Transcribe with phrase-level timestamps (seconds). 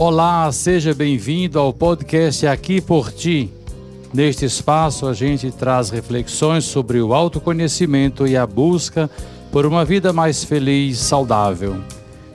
[0.00, 3.52] Olá, seja bem-vindo ao podcast Aqui por Ti.
[4.14, 9.10] Neste espaço, a gente traz reflexões sobre o autoconhecimento e a busca
[9.52, 11.84] por uma vida mais feliz e saudável.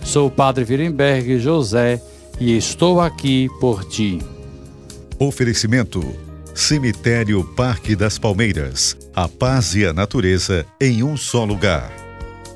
[0.03, 1.99] Sou o Padre Virenberg José
[2.39, 4.19] e estou aqui por ti.
[5.17, 6.05] Oferecimento:
[6.53, 8.95] Cemitério Parque das Palmeiras.
[9.15, 11.91] A paz e a natureza em um só lugar.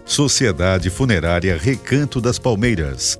[0.06, 3.20] Sociedade Funerária Recanto das Palmeiras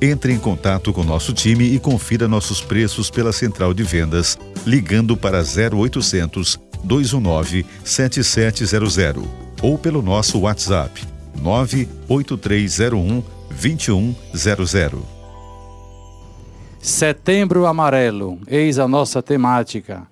[0.00, 5.16] entre em contato com nosso time e confira nossos preços pela central de vendas ligando
[5.16, 9.24] para 0800 219 7700
[9.62, 11.02] ou pelo nosso WhatsApp
[11.40, 15.20] 98301 2100.
[16.80, 20.08] Setembro Amarelo, eis a nossa temática.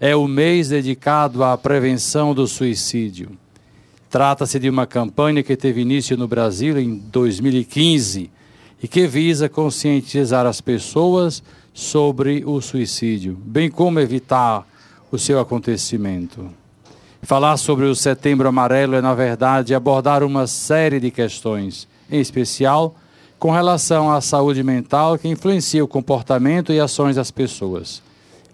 [0.00, 3.30] É o mês dedicado à prevenção do suicídio.
[4.10, 8.30] Trata-se de uma campanha que teve início no Brasil em 2015
[8.82, 14.66] e que visa conscientizar as pessoas sobre o suicídio, bem como evitar
[15.10, 16.48] o seu acontecimento.
[17.22, 22.94] Falar sobre o Setembro Amarelo é, na verdade, abordar uma série de questões, em especial
[23.38, 28.02] com relação à saúde mental que influencia o comportamento e ações das pessoas.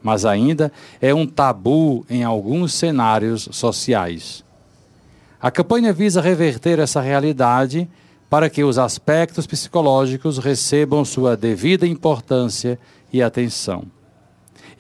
[0.03, 4.45] Mas ainda é um tabu em alguns cenários sociais.
[5.41, 7.89] A campanha visa reverter essa realidade
[8.29, 12.79] para que os aspectos psicológicos recebam sua devida importância
[13.13, 13.85] e atenção.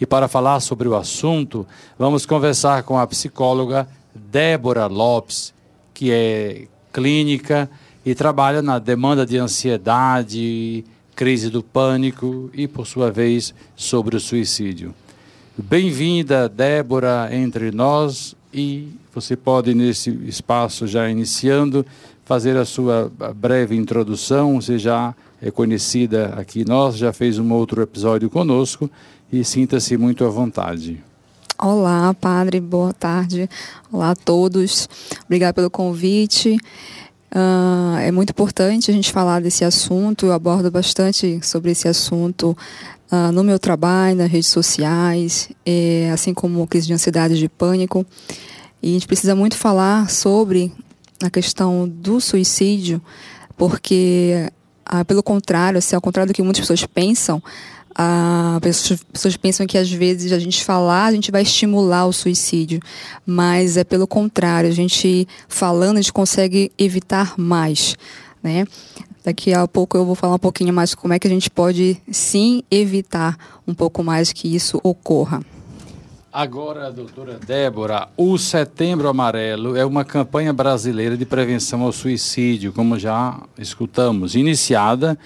[0.00, 1.66] E para falar sobre o assunto,
[1.98, 5.54] vamos conversar com a psicóloga Débora Lopes,
[5.92, 7.70] que é clínica
[8.04, 10.84] e trabalha na demanda de ansiedade,
[11.14, 14.94] crise do pânico e, por sua vez, sobre o suicídio.
[15.56, 21.86] Bem-vinda, Débora, entre nós e você pode, nesse espaço, já iniciando,
[22.24, 24.60] fazer a sua breve introdução.
[24.60, 28.90] Você já é conhecida aqui nós, já fez um outro episódio conosco
[29.32, 31.02] e sinta-se muito à vontade.
[31.58, 33.48] Olá, padre, boa tarde.
[33.92, 34.88] Olá a todos.
[35.24, 36.58] Obrigada pelo convite.
[37.34, 40.26] Uh, é muito importante a gente falar desse assunto.
[40.26, 42.56] Eu abordo bastante sobre esse assunto
[43.10, 47.48] uh, no meu trabalho, nas redes sociais, eh, assim como crise de ansiedade e de
[47.48, 48.04] pânico.
[48.82, 50.72] E a gente precisa muito falar sobre
[51.22, 53.00] a questão do suicídio,
[53.56, 54.50] porque,
[54.84, 57.42] ah, pelo contrário, assim, ao contrário do que muitas pessoas pensam,
[57.96, 62.12] as pessoas, pessoas pensam que às vezes a gente falar, a gente vai estimular o
[62.12, 62.80] suicídio,
[63.24, 67.94] mas é pelo contrário, a gente falando, a gente consegue evitar mais,
[68.42, 68.66] né?
[69.24, 71.96] Daqui a pouco eu vou falar um pouquinho mais como é que a gente pode
[72.10, 75.40] sim evitar um pouco mais que isso ocorra.
[76.34, 82.98] Agora, doutora Débora, o Setembro Amarelo é uma campanha brasileira de prevenção ao suicídio, como
[82.98, 85.16] já escutamos, iniciada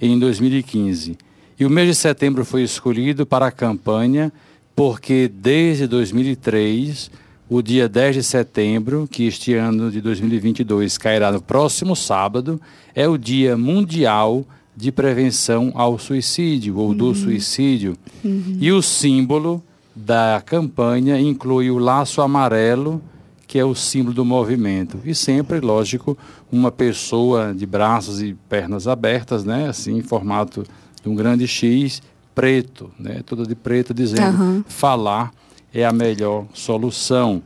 [0.00, 1.18] em 2015.
[1.58, 4.32] E o mês de setembro foi escolhido para a campanha
[4.76, 7.10] porque desde 2003,
[7.50, 12.60] o dia 10 de setembro, que este ano de 2022 cairá no próximo sábado,
[12.94, 14.46] é o Dia Mundial
[14.76, 17.14] de Prevenção ao Suicídio ou do uhum.
[17.16, 17.96] Suicídio.
[18.24, 18.58] Uhum.
[18.60, 19.60] E o símbolo
[19.94, 23.02] da campanha inclui o laço amarelo,
[23.46, 24.98] que é o símbolo do movimento.
[25.04, 26.16] E sempre, lógico,
[26.50, 29.68] uma pessoa de braços e pernas abertas, né?
[29.68, 30.64] assim, em formato
[31.02, 32.00] de um grande X,
[32.34, 33.20] preto, né?
[33.26, 34.64] toda de preto, dizendo uhum.
[34.66, 35.32] falar
[35.74, 37.42] é a melhor solução.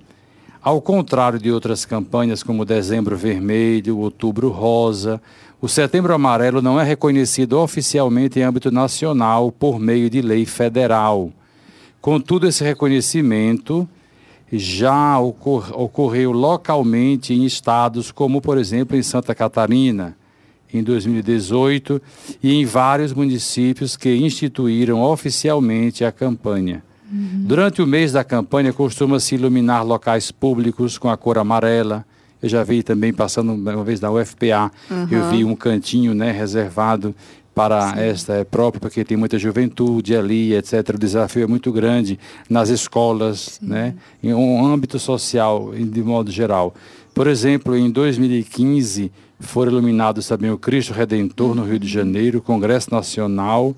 [0.62, 5.22] Ao contrário de outras campanhas como Dezembro Vermelho, Outubro Rosa,
[5.60, 11.30] o Setembro Amarelo não é reconhecido oficialmente em âmbito nacional por meio de lei federal.
[12.06, 13.88] Contudo, esse reconhecimento
[14.52, 20.16] já ocor ocorreu localmente em estados como, por exemplo, em Santa Catarina,
[20.72, 22.00] em 2018,
[22.40, 26.80] e em vários municípios que instituíram oficialmente a campanha.
[27.10, 27.42] Uhum.
[27.44, 32.06] Durante o mês da campanha, costuma-se iluminar locais públicos com a cor amarela.
[32.40, 35.08] Eu já vi também, passando uma vez na UFPA, uhum.
[35.10, 37.12] eu vi um cantinho né, reservado
[37.56, 38.00] para Sim.
[38.00, 40.90] esta é própria, porque tem muita juventude ali, etc.
[40.94, 42.18] O desafio é muito grande
[42.50, 43.94] nas escolas, né?
[44.22, 46.74] em um âmbito social, de modo geral.
[47.14, 49.10] Por exemplo, em 2015,
[49.40, 53.74] foram iluminados também o Cristo Redentor no Rio de Janeiro, o Congresso Nacional,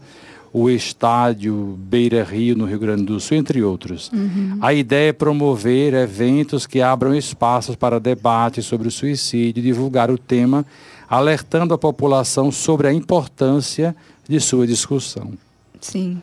[0.52, 4.10] o estádio Beira Rio, no Rio Grande do Sul, entre outros.
[4.12, 4.58] Uhum.
[4.60, 10.18] A ideia é promover eventos que abram espaços para debate sobre o suicídio, divulgar o
[10.18, 10.66] tema,
[11.08, 13.94] alertando a população sobre a importância
[14.28, 15.32] de sua discussão.
[15.80, 16.20] Sim.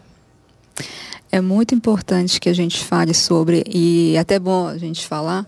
[1.31, 5.45] É muito importante que a gente fale sobre, e é até bom a gente falar,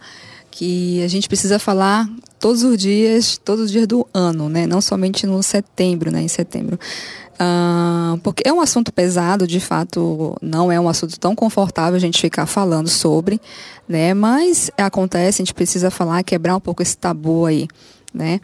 [0.51, 4.65] que a gente precisa falar todos os dias, todos os dias do ano, né?
[4.65, 6.21] Não somente no setembro, né?
[6.21, 6.79] Em setembro.
[7.35, 11.99] Uh, porque é um assunto pesado, de fato, não é um assunto tão confortável a
[11.99, 13.39] gente ficar falando sobre,
[13.87, 14.13] né?
[14.15, 17.67] Mas acontece, a gente precisa falar, quebrar um pouco esse tabu aí,
[18.11, 18.41] né?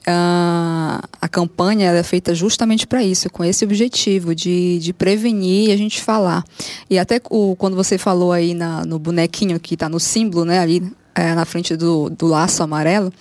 [0.00, 5.72] Uh, a campanha é feita justamente para isso, com esse objetivo de, de prevenir e
[5.72, 6.42] a gente falar.
[6.88, 10.58] E até o, quando você falou aí na, no bonequinho que está no símbolo, né,
[10.58, 10.82] ali
[11.14, 13.12] é, na frente do, do laço amarelo,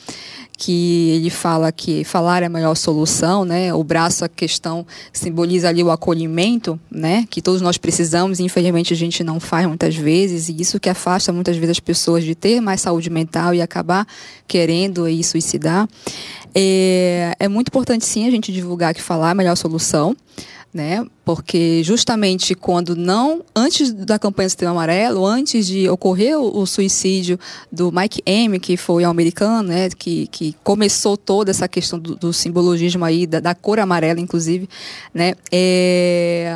[0.60, 3.74] que ele fala que falar é a melhor solução, né?
[3.74, 7.26] O braço, a questão simboliza ali o acolhimento, né?
[7.30, 10.90] Que todos nós precisamos e infelizmente a gente não faz muitas vezes e isso que
[10.90, 14.06] afasta muitas vezes as pessoas de ter mais saúde mental e acabar
[14.46, 15.88] querendo aí suicidar.
[16.54, 20.14] É, é muito importante sim a gente divulgar que falar é a melhor solução
[20.74, 21.06] né?
[21.26, 26.66] Porque justamente quando não, antes da campanha do Sistema Amarelo, antes de ocorrer o, o
[26.66, 27.40] suicídio
[27.72, 29.90] do Mike M, que foi um americano, né?
[29.90, 34.70] Que, que começou toda essa questão do, do simbologismo aí, da, da, cor amarela, inclusive,
[35.14, 35.34] né?
[35.52, 36.56] É,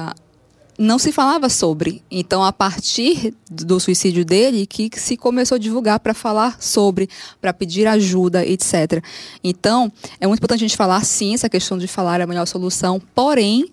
[0.78, 2.04] não se falava sobre.
[2.10, 7.54] Então, a partir do suicídio dele, que se começou a divulgar para falar sobre, para
[7.54, 9.04] pedir ajuda, etc.
[9.44, 12.46] Então, é muito importante a gente falar, sim, essa questão de falar é a melhor
[12.46, 13.70] solução, porém,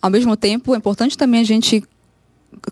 [0.00, 1.82] ao mesmo tempo, é importante também a gente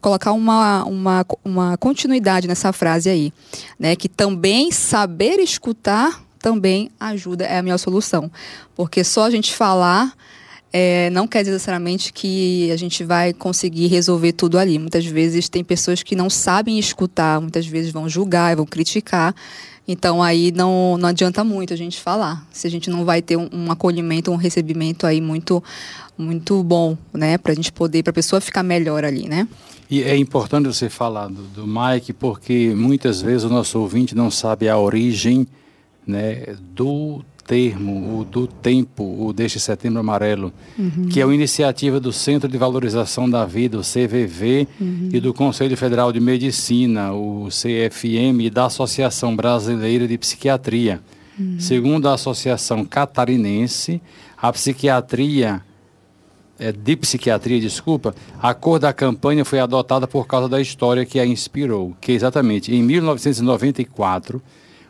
[0.00, 3.32] colocar uma, uma, uma continuidade nessa frase aí,
[3.78, 3.94] né?
[3.96, 8.30] Que também saber escutar também ajuda, é a melhor solução.
[8.74, 10.14] Porque só a gente falar
[10.72, 14.78] é, não quer dizer necessariamente que a gente vai conseguir resolver tudo ali.
[14.78, 19.34] Muitas vezes tem pessoas que não sabem escutar, muitas vezes vão julgar, vão criticar.
[19.88, 23.38] Então aí não, não adianta muito a gente falar, se a gente não vai ter
[23.38, 25.64] um, um acolhimento, um recebimento aí muito
[26.16, 29.46] muito bom, né, para a gente poder, para a pessoa ficar melhor ali, né?
[29.88, 34.28] E é importante você falar do, do Mike, porque muitas vezes o nosso ouvinte não
[34.28, 35.46] sabe a origem,
[36.04, 41.08] né, do termo, o do tempo, o deste Setembro Amarelo, uhum.
[41.08, 45.08] que é uma iniciativa do Centro de Valorização da Vida, o CVV, uhum.
[45.10, 51.00] e do Conselho Federal de Medicina, o CFM, e da Associação Brasileira de Psiquiatria.
[51.38, 51.58] Uhum.
[51.58, 54.02] Segundo a Associação Catarinense,
[54.36, 55.62] a psiquiatria
[56.58, 61.18] é, de psiquiatria, desculpa, a cor da campanha foi adotada por causa da história que
[61.18, 64.42] a inspirou, que exatamente em 1994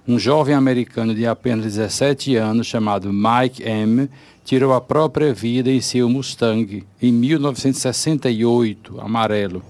[0.09, 4.09] um jovem americano de apenas 17 anos chamado Mike M.
[4.43, 9.63] tirou a própria vida em seu Mustang em 1968, amarelo.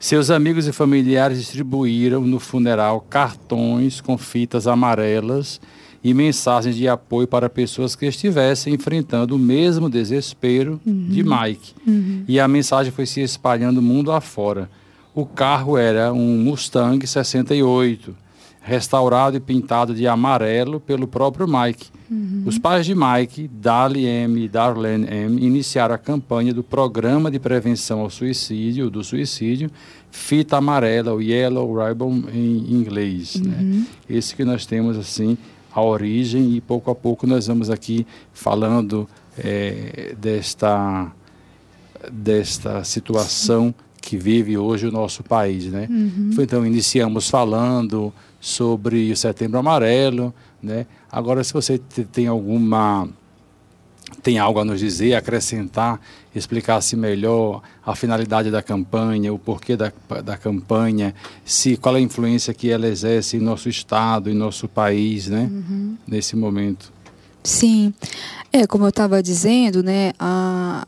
[0.00, 5.60] Seus amigos e familiares distribuíram no funeral cartões com fitas amarelas
[6.02, 11.06] e mensagens de apoio para pessoas que estivessem enfrentando o mesmo desespero uhum.
[11.08, 11.72] de Mike.
[11.86, 12.24] Uhum.
[12.26, 14.68] E a mensagem foi se espalhando mundo afora.
[15.14, 18.25] O carro era um Mustang 68
[18.66, 21.86] restaurado e pintado de amarelo pelo próprio Mike.
[22.10, 22.42] Uhum.
[22.44, 27.38] Os pais de Mike, Dali M e Darlene M, iniciaram a campanha do Programa de
[27.38, 29.70] Prevenção ao Suicídio, do Suicídio,
[30.10, 33.36] Fita Amarela, o Yellow Ribbon em inglês.
[33.36, 33.56] Né?
[33.56, 33.64] Uhum.
[33.66, 33.86] Né?
[34.10, 35.38] Esse que nós temos, assim,
[35.72, 39.08] a origem e pouco a pouco nós vamos aqui falando
[39.38, 41.12] é, desta,
[42.10, 45.86] desta situação que vive hoje o nosso país, né?
[45.90, 46.30] Uhum.
[46.38, 48.12] Então iniciamos falando
[48.46, 50.86] sobre o Setembro Amarelo, né?
[51.10, 51.78] Agora, se você
[52.12, 53.08] tem alguma
[54.22, 56.00] tem algo a nos dizer, acrescentar,
[56.32, 59.92] explicasse melhor a finalidade da campanha, o porquê da,
[60.24, 61.12] da campanha,
[61.44, 65.50] se qual é a influência que ela exerce em nosso estado, em nosso país, né?
[65.50, 65.96] Uhum.
[66.06, 66.92] Nesse momento.
[67.42, 67.92] Sim,
[68.52, 70.12] é como eu estava dizendo, né?
[70.20, 70.86] A,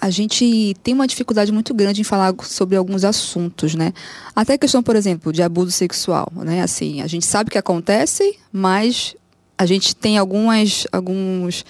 [0.00, 3.92] a gente tem uma dificuldade muito grande em falar sobre alguns assuntos, né?
[4.34, 6.62] Até a questão, por exemplo, de abuso sexual, né?
[6.62, 9.14] Assim, a gente sabe que acontece, mas
[9.58, 11.60] a gente tem algumas, alguns,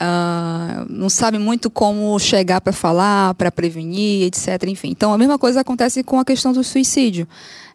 [0.00, 4.64] uh, não sabe muito como chegar para falar, para prevenir, etc.
[4.66, 7.28] Enfim, então a mesma coisa acontece com a questão do suicídio.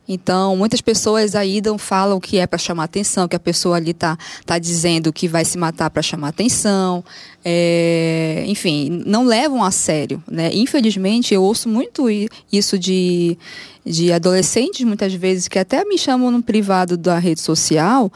[0.07, 3.91] Então, muitas pessoas aí não falam que é para chamar atenção, que a pessoa ali
[3.91, 7.03] está tá dizendo que vai se matar para chamar atenção.
[7.43, 10.23] É, enfim, não levam a sério.
[10.29, 10.51] Né?
[10.53, 12.05] Infelizmente, eu ouço muito
[12.51, 13.37] isso de,
[13.85, 18.11] de adolescentes, muitas vezes, que até me chamam no privado da rede social,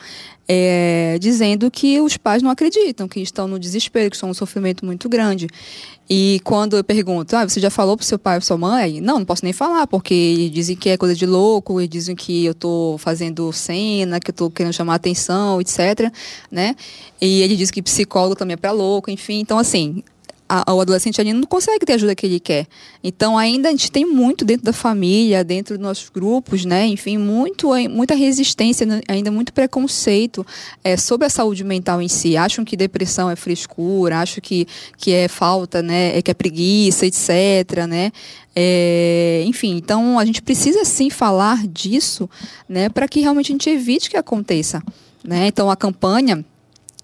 [0.48, 4.84] é, dizendo que os pais não acreditam, que estão no desespero, que estão num sofrimento
[4.84, 5.48] muito grande.
[6.10, 9.00] E quando eu pergunto, ah, você já falou pro seu pai ou sua mãe?
[9.00, 12.46] Não, não posso nem falar, porque dizem que é coisa de louco, e dizem que
[12.46, 16.12] eu tô fazendo cena, que eu tô querendo chamar atenção, etc,
[16.52, 16.76] né?
[17.22, 19.40] E ele diz que psicólogo também é para louco, enfim.
[19.40, 20.04] Então, assim,
[20.68, 22.66] o adolescente ainda não consegue ter a ajuda que ele quer.
[23.04, 26.88] Então, ainda a gente tem muito dentro da família, dentro dos nossos grupos, né?
[26.88, 29.02] Enfim, muito, muita resistência, né?
[29.08, 30.46] ainda muito preconceito
[30.84, 32.36] é, sobre a saúde mental em si.
[32.36, 36.18] Acham que depressão é frescura, acham que, que é falta, né?
[36.18, 38.12] É que é preguiça, etc, né?
[38.56, 42.28] É, enfim, então a gente precisa sim falar disso,
[42.68, 42.90] né?
[42.90, 44.82] Para que realmente a gente evite que aconteça.
[45.24, 45.48] Né?
[45.48, 46.44] Então, a campanha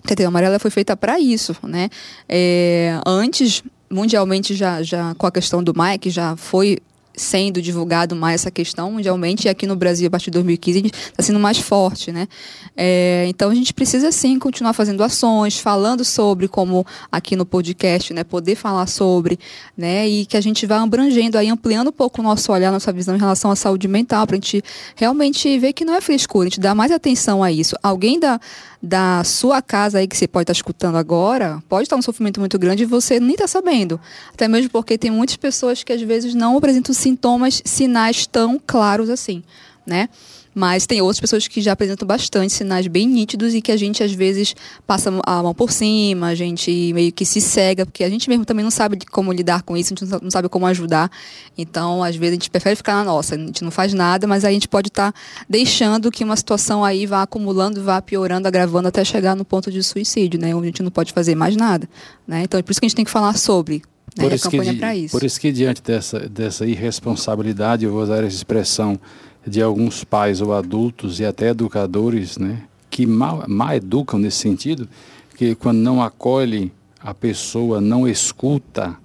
[0.08, 1.90] Setembro Amarela foi feita para isso, né?
[2.28, 6.80] É, antes, mundialmente, já, já com a questão do Mike, já foi
[7.16, 11.24] sendo divulgado mais essa questão mundialmente e aqui no Brasil a partir de 2015 está
[11.24, 12.28] sendo mais forte, né?
[12.76, 18.14] É, então a gente precisa sim continuar fazendo ações, falando sobre como aqui no podcast,
[18.14, 19.40] né, poder falar sobre,
[19.78, 22.92] né, e que a gente vá abrangendo aí ampliando um pouco o nosso olhar, nossa
[22.92, 24.62] visão em relação à saúde mental, para a gente
[24.96, 27.78] realmente ver que não é frescura, a gente dá mais atenção a isso.
[27.82, 28.40] Alguém da
[28.86, 32.60] da sua casa aí que você pode estar escutando agora, pode estar um sofrimento muito
[32.60, 34.00] grande e você nem está sabendo.
[34.32, 39.10] Até mesmo porque tem muitas pessoas que às vezes não apresentam sintomas, sinais tão claros
[39.10, 39.44] assim,
[39.86, 40.08] né?
[40.56, 44.02] Mas tem outras pessoas que já apresentam bastante sinais bem nítidos e que a gente
[44.02, 44.56] às vezes
[44.88, 48.46] passa a mão por cima, a gente meio que se cega, porque a gente mesmo
[48.46, 51.12] também não sabe como lidar com isso, a gente não sabe como ajudar.
[51.58, 54.46] Então, às vezes a gente prefere ficar na nossa, a gente não faz nada, mas
[54.46, 55.20] a gente pode estar tá
[55.50, 59.84] deixando que uma situação aí vá acumulando, vá piorando, agravando até chegar no ponto de
[59.84, 60.56] suicídio, né?
[60.56, 61.90] Onde a gente não pode fazer mais nada,
[62.26, 62.44] né?
[62.44, 63.84] Então, é por isso que a gente tem que falar sobre
[64.18, 64.24] né?
[64.24, 65.12] Por, isso que, isso.
[65.12, 68.98] por isso que diante dessa, dessa irresponsabilidade, eu vou usar essa expressão,
[69.46, 74.88] de alguns pais ou adultos e até educadores, né, que mal, mal educam nesse sentido,
[75.36, 78.96] que quando não acolhe a pessoa, não escuta,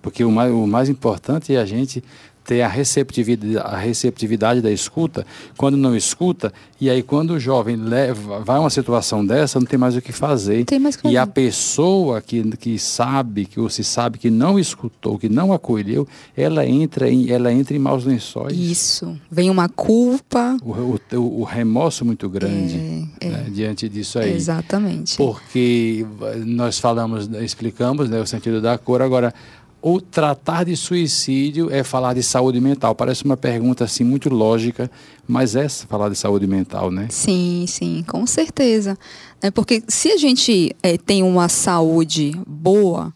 [0.00, 2.04] porque o mais, o mais importante é a gente
[2.48, 6.50] ter a receptividade, a receptividade da escuta, quando não escuta,
[6.80, 10.00] e aí quando o jovem leva, vai a uma situação dessa, não tem mais o
[10.00, 10.64] que fazer.
[10.64, 11.08] Que.
[11.08, 15.52] E a pessoa que, que sabe, que ou se sabe que não escutou, que não
[15.52, 18.56] acolheu, ela entra em, ela entra em maus lençóis.
[18.56, 19.14] Isso.
[19.30, 20.56] Vem uma culpa.
[20.62, 23.50] O, o, o remorso muito grande é, né, é.
[23.50, 24.32] diante disso aí.
[24.32, 25.18] Exatamente.
[25.18, 26.06] Porque
[26.46, 29.34] nós falamos, explicamos né, o sentido da cor, agora
[29.80, 32.94] o tratar de suicídio é falar de saúde mental?
[32.94, 34.90] Parece uma pergunta assim muito lógica,
[35.26, 37.06] mas é falar de saúde mental, né?
[37.10, 38.98] Sim, sim, com certeza.
[39.40, 43.14] É porque se a gente é, tem uma saúde boa,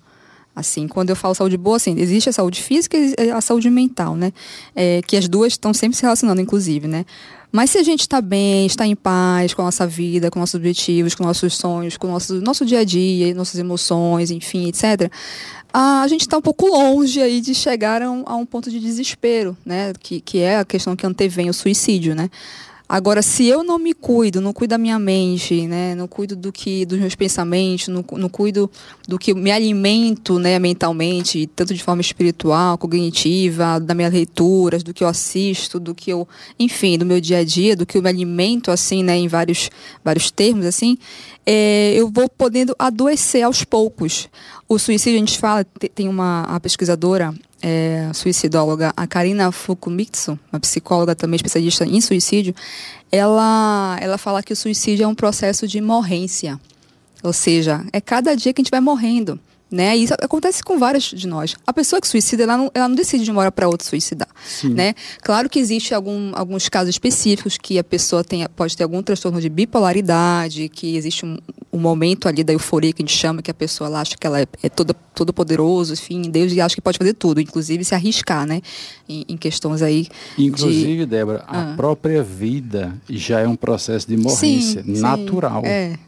[0.54, 4.14] assim, quando eu falo saúde boa, assim, existe a saúde física e a saúde mental,
[4.14, 4.33] né?
[4.75, 7.04] É, que as duas estão sempre se relacionando, inclusive, né?
[7.52, 10.54] Mas se a gente está bem, está em paz com a nossa vida, com nossos
[10.54, 15.12] objetivos, com nossos sonhos, com o nosso, nosso dia a dia, nossas emoções, enfim, etc.,
[15.75, 18.78] a gente está um pouco longe aí de chegar a um, a um, ponto de
[18.78, 19.92] desespero, né?
[19.99, 22.28] Que, que é a questão que antevém o suicídio, né?
[22.92, 26.52] Agora, se eu não me cuido, não cuido da minha mente, né, não cuido do
[26.52, 28.70] que dos meus pensamentos, não, não cuido
[29.08, 34.92] do que me alimento, né, mentalmente, tanto de forma espiritual, cognitiva, das minhas leituras, do
[34.92, 38.02] que eu assisto, do que eu, enfim, do meu dia a dia, do que eu
[38.02, 39.70] me alimento, assim, né, em vários
[40.04, 40.99] vários termos, assim,
[41.46, 44.28] é, eu vou podendo adoecer aos poucos.
[44.68, 51.14] O suicídio, a gente fala, tem uma pesquisadora é, suicidóloga, a Karina Fukumitsu, uma psicóloga
[51.14, 52.54] também especialista em suicídio,
[53.11, 56.61] ela, ela fala que o suicídio é um processo de morrência.
[57.23, 59.38] Ou seja, é cada dia que a gente vai morrendo.
[59.73, 59.97] Né?
[59.97, 61.57] Isso acontece com várias de nós.
[61.67, 64.29] A pessoa que suicida, ela não, ela não decide de uma hora para outra suicidar.
[64.64, 64.95] Né?
[65.23, 69.41] Claro que existe algum, alguns casos específicos que a pessoa tem, pode ter algum transtorno
[69.41, 71.38] de bipolaridade, que existe um,
[71.73, 74.26] um momento ali da euforia que a gente chama, que a pessoa ela acha que
[74.26, 77.83] ela é, é toda, todo poderoso, enfim, Deus, e acha que pode fazer tudo, inclusive
[77.83, 78.61] se arriscar, né?
[79.09, 80.07] Em, em questões aí.
[80.37, 81.07] Inclusive, de...
[81.07, 81.73] Débora, ah.
[81.73, 85.62] a própria vida já é um processo de morrência sim, natural.
[85.62, 85.99] Sim, é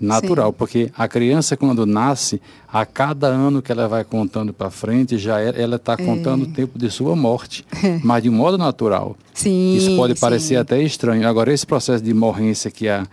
[0.00, 0.54] natural, Sim.
[0.56, 2.40] porque a criança quando nasce,
[2.72, 6.48] a cada ano que ela vai contando para frente, já é, ela está contando é.
[6.48, 8.00] o tempo de sua morte, é.
[8.02, 9.16] mas de modo natural.
[9.34, 11.26] Sim, Isso pode parecer até estranho.
[11.28, 13.06] Agora esse processo de morrência que a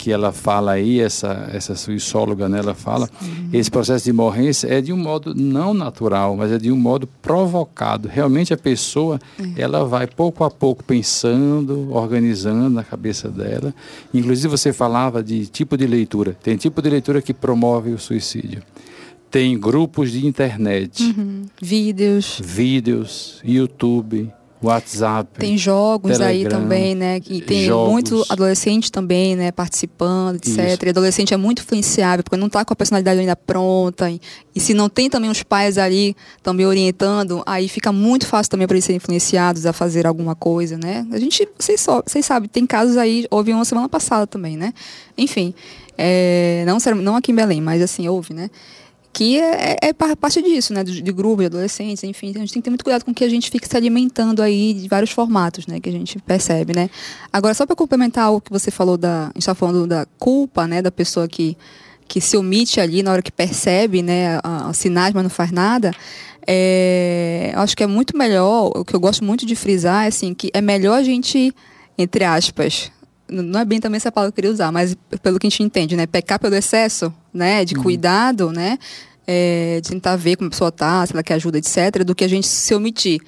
[0.00, 3.50] que ela fala aí, essa, essa suíçóloga, né, ela fala, Sim.
[3.52, 7.06] esse processo de morrência é de um modo não natural, mas é de um modo
[7.06, 8.08] provocado.
[8.08, 9.60] Realmente a pessoa, é.
[9.60, 13.74] ela vai pouco a pouco pensando, organizando na cabeça dela.
[14.14, 16.34] Inclusive você falava de tipo de leitura.
[16.42, 18.62] Tem tipo de leitura que promove o suicídio.
[19.30, 21.02] Tem grupos de internet.
[21.02, 21.42] Uhum.
[21.60, 22.40] Vídeos.
[22.42, 25.38] Vídeos, YouTube, WhatsApp.
[25.38, 27.20] Tem jogos Telegram, aí também, né?
[27.28, 27.90] E tem jogos.
[27.90, 29.50] muito adolescente também, né?
[29.50, 30.58] Participando, etc.
[30.58, 30.86] Isso.
[30.86, 34.10] E adolescente é muito influenciável, porque não está com a personalidade ainda pronta.
[34.10, 34.20] E,
[34.54, 38.66] e, se não tem também os pais ali também orientando, aí fica muito fácil também
[38.66, 41.06] para eles serem influenciados a fazer alguma coisa, né?
[41.10, 44.74] A gente, vocês, só, vocês sabem, tem casos aí, houve uma semana passada também, né?
[45.16, 45.54] Enfim,
[45.96, 48.50] é, não, não aqui em Belém, mas assim, houve, né?
[49.12, 52.52] Que é, é, é parte disso, né, de, de grupo, de adolescentes, enfim, a gente
[52.52, 55.10] tem que ter muito cuidado com que a gente fique se alimentando aí de vários
[55.10, 56.88] formatos, né, que a gente percebe, né.
[57.32, 60.66] Agora, só para complementar o que você falou da, a gente está falando da culpa,
[60.66, 61.56] né, da pessoa que
[62.06, 65.92] que se omite ali na hora que percebe, né, os sinais, mas não faz nada,
[66.44, 70.34] é, acho que é muito melhor, o que eu gosto muito de frisar é assim,
[70.34, 71.54] que é melhor a gente,
[71.96, 72.90] entre aspas,
[73.30, 75.62] não é bem também essa palavra que eu queria usar, mas pelo que a gente
[75.62, 76.06] entende, né?
[76.06, 77.64] Pecar pelo excesso, né?
[77.64, 77.82] De uhum.
[77.82, 78.78] cuidado, né?
[79.26, 82.24] É, de tentar ver como a pessoa tá, se ela quer ajuda, etc., do que
[82.24, 83.20] a gente se omitir.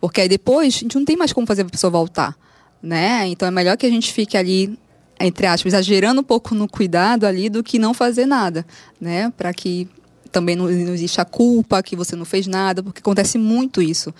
[0.00, 2.36] Porque aí depois a gente não tem mais como fazer a pessoa voltar,
[2.82, 3.26] né?
[3.26, 4.78] Então é melhor que a gente fique ali,
[5.18, 8.64] entre aspas, exagerando um pouco no cuidado ali do que não fazer nada,
[9.00, 9.32] né?
[9.36, 9.88] Para que
[10.30, 14.14] também não, não exista a culpa que você não fez nada, porque acontece muito isso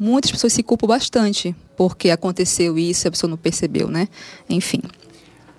[0.00, 4.06] muitas pessoas se culpam bastante porque aconteceu isso e a pessoa não percebeu, né?
[4.50, 4.82] Enfim.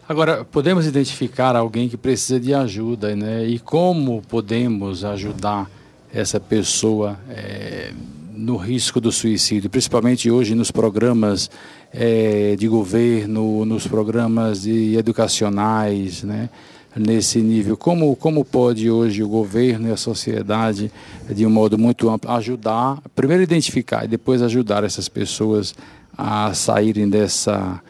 [0.08, 3.44] Agora, podemos identificar alguém que precisa de ajuda, né?
[3.48, 5.68] E como podemos ajudar
[6.14, 7.92] essa pessoa é,
[8.36, 11.50] no risco do suicídio, principalmente hoje nos programas
[11.92, 16.52] é, de governo, nos programas de educacionais, né?
[16.96, 17.78] nesse nível?
[17.78, 20.92] Como, como pode hoje o governo e a sociedade,
[21.30, 25.74] de um modo muito amplo, ajudar, primeiro identificar e depois ajudar essas pessoas
[26.18, 27.82] a saírem dessa,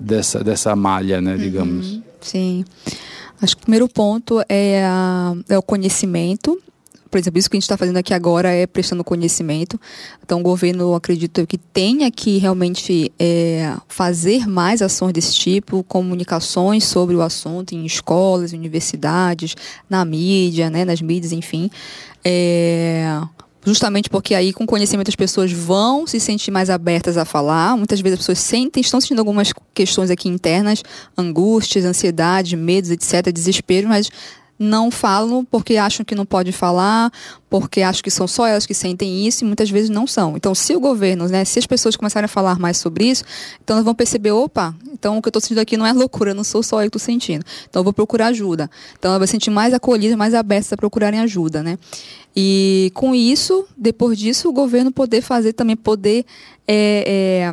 [0.00, 1.92] dessa, dessa malha, né, digamos?
[1.92, 2.64] Uhum, sim.
[3.40, 6.60] Acho que o primeiro ponto é, a, é o conhecimento
[7.10, 9.80] por exemplo, isso que a gente está fazendo aqui agora é prestando conhecimento.
[10.22, 16.84] Então, o governo, acredito que tenha que realmente é, fazer mais ações desse tipo, comunicações
[16.84, 19.56] sobre o assunto em escolas, universidades,
[19.88, 21.68] na mídia, né, nas mídias, enfim.
[22.24, 23.20] É,
[23.64, 27.76] justamente porque aí com conhecimento as pessoas vão se sentir mais abertas a falar.
[27.76, 30.82] Muitas vezes as pessoas sentem, estão sentindo algumas questões aqui internas,
[31.16, 34.10] angústias, ansiedade, medos, etc, desespero, mas
[34.62, 37.10] não falam porque acham que não pode falar,
[37.48, 40.36] porque acham que são só elas que sentem isso e muitas vezes não são.
[40.36, 43.24] Então, se o governo, né, se as pessoas começarem a falar mais sobre isso,
[43.64, 46.34] então elas vão perceber, opa, então o que eu estou sentindo aqui não é loucura,
[46.34, 47.42] não sou só eu que estou sentindo.
[47.70, 48.70] Então, eu vou procurar ajuda.
[48.98, 51.78] Então, ela vai se sentir mais acolhida, mais aberta a procurarem ajuda, né?
[52.36, 56.24] E com isso, depois disso, o governo poder fazer também, poder
[56.68, 57.52] é,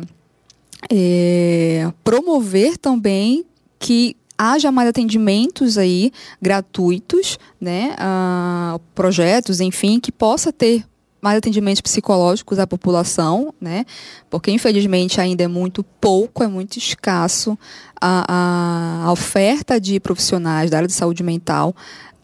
[0.90, 3.44] é, promover também
[3.78, 10.84] que haja mais atendimentos aí gratuitos, né, uh, projetos, enfim, que possa ter
[11.20, 13.84] mais atendimentos psicológicos à população, né?
[14.30, 17.58] Porque infelizmente ainda é muito pouco, é muito escasso
[18.00, 21.74] a, a, a oferta de profissionais da área de saúde mental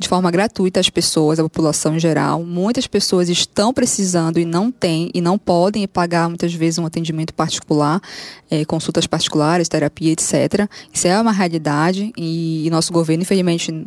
[0.04, 2.44] de forma gratuita às pessoas, à população em geral.
[2.44, 7.32] Muitas pessoas estão precisando e não têm e não podem pagar muitas vezes um atendimento
[7.32, 8.02] particular,
[8.50, 10.68] é, consultas particulares, terapia, etc.
[10.92, 13.86] Isso é uma realidade e, e nosso governo, infelizmente,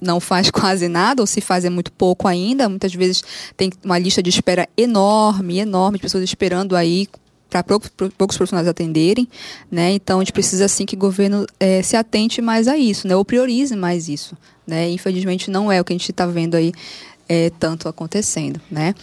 [0.00, 2.68] não faz quase nada, ou se faz é muito pouco ainda.
[2.68, 3.24] Muitas vezes
[3.56, 7.08] tem uma lista de espera enorme, enorme, de pessoas esperando aí
[7.48, 7.90] para poucos,
[8.36, 9.28] profissionais atenderem,
[9.70, 9.92] né?
[9.92, 13.14] Então a gente precisa assim que o governo é, se atente mais a isso, né?
[13.16, 14.90] Ou priorize mais isso, né?
[14.90, 16.72] Infelizmente não é o que a gente está vendo aí
[17.28, 18.94] é, tanto acontecendo, né?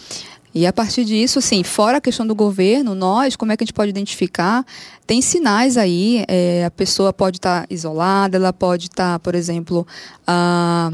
[0.54, 3.66] E a partir disso, assim, fora a questão do governo, nós, como é que a
[3.66, 4.64] gente pode identificar?
[5.04, 9.34] Tem sinais aí, é, a pessoa pode estar tá isolada, ela pode estar, tá, por
[9.34, 9.84] exemplo,
[10.24, 10.92] ah,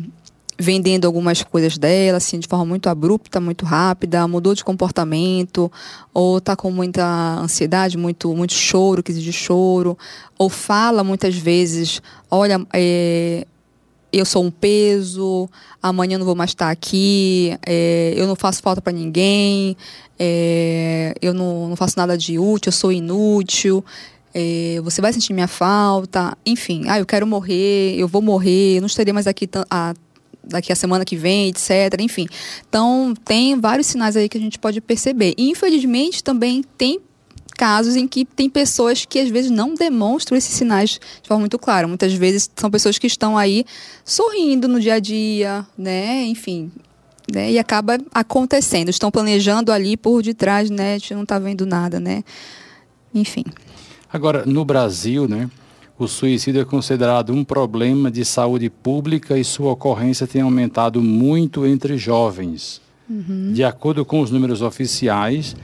[0.61, 5.73] vendendo algumas coisas dela, assim, de forma muito abrupta, muito rápida, mudou de comportamento,
[6.13, 7.03] ou está com muita
[7.41, 9.97] ansiedade, muito, muito choro, crise de choro,
[10.39, 13.47] ou fala muitas vezes, olha, é,
[14.13, 15.49] eu sou um peso,
[15.83, 19.75] amanhã não vou mais estar aqui, é, eu não faço falta para ninguém,
[20.19, 23.83] é, eu não, não faço nada de útil, eu sou inútil,
[24.35, 28.83] é, você vai sentir minha falta, enfim, ah, eu quero morrer, eu vou morrer, eu
[28.83, 29.95] não estarei mais aqui a
[30.43, 32.01] daqui a semana que vem, etc.
[32.01, 32.27] Enfim.
[32.69, 35.35] Então, tem vários sinais aí que a gente pode perceber.
[35.37, 37.01] E, infelizmente, também tem
[37.61, 41.59] casos em que tem pessoas que às vezes não demonstram esses sinais de forma muito
[41.59, 41.87] clara.
[41.87, 43.67] Muitas vezes são pessoas que estão aí
[44.03, 46.25] sorrindo no dia a dia, né?
[46.25, 46.73] Enfim.
[47.31, 47.53] Né?
[47.53, 48.89] E acaba acontecendo.
[48.89, 50.95] Estão planejando ali por detrás, né?
[50.95, 52.25] A gente não está vendo nada, né?
[53.15, 53.45] Enfim.
[54.11, 55.51] Agora, no Brasil, né?
[56.01, 61.67] O suicídio é considerado um problema de saúde pública e sua ocorrência tem aumentado muito
[61.67, 62.81] entre jovens.
[63.09, 63.53] Uhum.
[63.53, 65.55] De acordo com os números oficiais,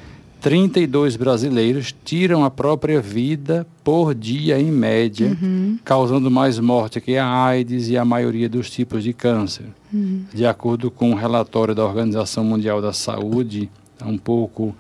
[0.43, 5.79] 32 brasileiros tiram a própria vida por dia, em média, uhum.
[5.83, 9.65] causando mais morte que a AIDS e a maioria dos tipos de câncer.
[9.91, 10.25] Uhum.
[10.35, 14.77] De acordo com o um relatório da Organização Mundial da Saúde, é um pouco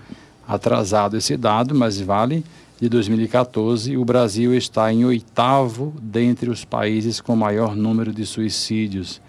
[0.46, 2.44] atrasado esse dado, mas vale,
[2.78, 9.20] de 2014, o Brasil está em oitavo dentre os países com maior número de suicídios,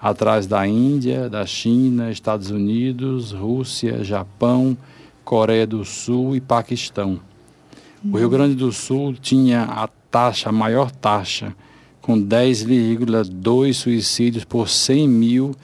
[0.00, 4.76] atrás da Índia, da China, Estados Unidos, Rússia, Japão,
[5.24, 7.20] Coreia do Sul e Paquistão.
[8.04, 11.54] O Rio Grande do Sul tinha a taxa, a maior taxa,
[12.02, 15.54] com 10,2 suicídios por 100 mil,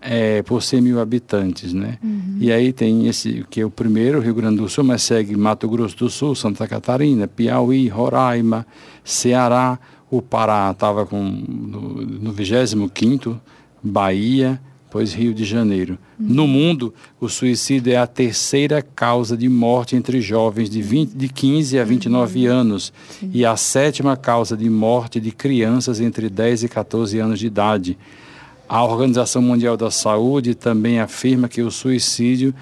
[0.00, 1.98] é, por 100 mil habitantes, né?
[2.02, 2.36] Uhum.
[2.40, 5.68] E aí tem esse, que é o primeiro, Rio Grande do Sul, mas segue Mato
[5.68, 8.66] Grosso do Sul, Santa Catarina, Piauí, Roraima,
[9.04, 9.78] Ceará,
[10.10, 13.38] o Pará estava com no, no 25º,
[13.82, 15.98] Bahia, pois Rio de Janeiro.
[16.18, 16.26] Uhum.
[16.28, 21.28] No mundo, o suicídio é a terceira causa de morte entre jovens de, 20, de
[21.28, 22.54] 15 a 29 uhum.
[22.54, 23.30] anos Sim.
[23.34, 27.98] e a sétima causa de morte de crianças entre 10 e 14 anos de idade.
[28.68, 32.54] A Organização Mundial da Saúde também afirma que o suicídio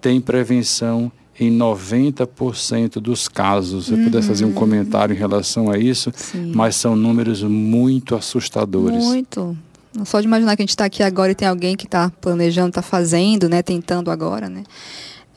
[0.00, 3.86] tem prevenção em 90% dos casos.
[3.86, 4.04] Você uhum.
[4.04, 6.52] puder fazer um comentário em relação a isso, Sim.
[6.54, 9.02] mas são números muito assustadores.
[9.02, 9.56] Muito.
[10.04, 12.68] Só de imaginar que a gente está aqui agora e tem alguém que está planejando,
[12.68, 14.64] está fazendo, né, tentando agora, né?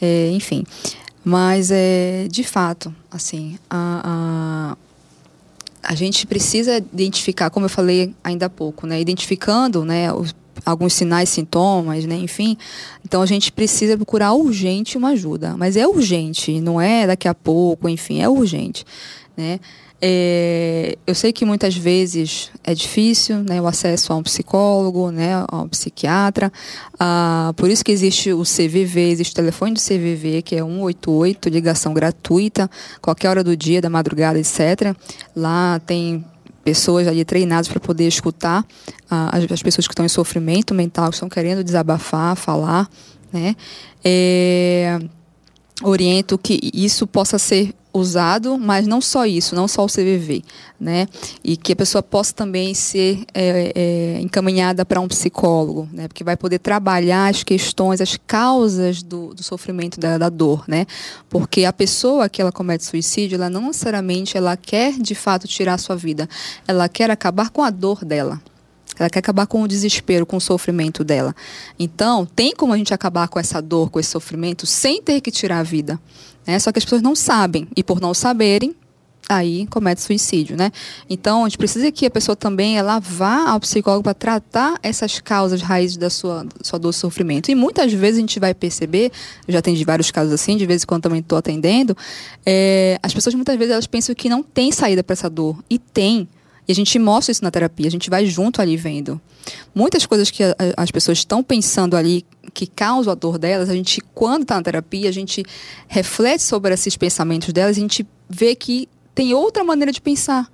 [0.01, 0.63] É, enfim,
[1.23, 4.77] mas é de fato, assim, a, a,
[5.88, 10.93] a, gente precisa identificar, como eu falei ainda há pouco, né, identificando, né, os, alguns
[10.93, 12.58] sinais, sintomas, né, enfim.
[13.06, 17.34] Então a gente precisa procurar urgente uma ajuda, mas é urgente, não é daqui a
[17.34, 18.84] pouco, enfim, é urgente,
[19.36, 19.60] né?
[19.99, 25.43] É, eu sei que muitas vezes é difícil né, o acesso a um psicólogo, né,
[25.47, 26.51] a um psiquiatra.
[26.99, 31.49] Ah, por isso que existe o CVV, existe o telefone do CVV, que é 188,
[31.49, 32.69] ligação gratuita,
[33.01, 34.95] qualquer hora do dia, da madrugada, etc.
[35.36, 36.23] Lá tem
[36.63, 38.65] pessoas ali treinadas para poder escutar
[39.10, 42.88] ah, as, as, pessoas que estão em sofrimento mental, que estão querendo desabafar, falar.
[43.33, 43.55] Né?
[44.03, 44.99] É,
[45.83, 50.43] oriento que isso possa ser usado, mas não só isso, não só o CVV,
[50.79, 51.07] né?
[51.43, 56.07] E que a pessoa possa também ser é, é, encaminhada para um psicólogo, né?
[56.07, 60.86] Porque vai poder trabalhar as questões, as causas do, do sofrimento da, da, dor, né?
[61.29, 65.73] Porque a pessoa que ela comete suicídio, ela não necessariamente ela quer de fato tirar
[65.73, 66.29] a sua vida,
[66.67, 68.41] ela quer acabar com a dor dela.
[68.99, 71.36] Ela quer acabar com o desespero, com o sofrimento dela.
[71.77, 75.29] Então, tem como a gente acabar com essa dor, com esse sofrimento, sem ter que
[75.29, 75.99] tirar a vida.
[76.47, 76.57] Né?
[76.57, 77.67] Só que as pessoas não sabem.
[77.75, 78.73] E por não saberem,
[79.29, 80.71] aí comete suicídio, né?
[81.10, 85.19] Então, a gente precisa que a pessoa também ela vá ao psicólogo para tratar essas
[85.19, 87.51] causas raízes da sua, sua dor sofrimento.
[87.51, 89.12] E muitas vezes a gente vai perceber,
[89.47, 91.95] eu já atendi vários casos assim, de vez em quando também estou atendendo,
[92.45, 95.62] é, as pessoas muitas vezes elas pensam que não tem saída para essa dor.
[95.69, 96.27] E tem.
[96.67, 99.19] E a gente mostra isso na terapia, a gente vai junto ali vendo.
[99.73, 103.73] Muitas coisas que a, as pessoas estão pensando ali que causam a dor delas, a
[103.73, 105.43] gente, quando está na terapia, a gente
[105.88, 110.51] reflete sobre esses pensamentos delas e a gente vê que tem outra maneira de pensar